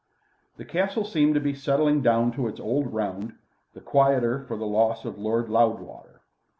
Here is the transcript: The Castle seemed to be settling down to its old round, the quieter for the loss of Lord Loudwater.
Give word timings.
The 0.57 0.65
Castle 0.65 1.05
seemed 1.05 1.35
to 1.35 1.39
be 1.39 1.53
settling 1.53 2.01
down 2.01 2.31
to 2.31 2.47
its 2.47 2.59
old 2.59 2.91
round, 2.91 3.35
the 3.75 3.81
quieter 3.81 4.43
for 4.47 4.57
the 4.57 4.65
loss 4.65 5.05
of 5.05 5.19
Lord 5.19 5.47
Loudwater. 5.47 6.21